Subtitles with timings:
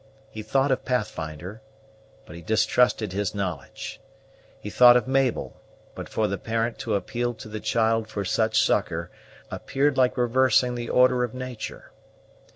[0.31, 1.61] He thought of Pathfinder,
[2.25, 4.01] but he distrusted his knowledge.
[4.59, 5.61] He thought of Mabel,
[5.93, 9.11] but for the parent to appeal to the child for such succor
[9.51, 11.91] appeared like reversing the order of nature.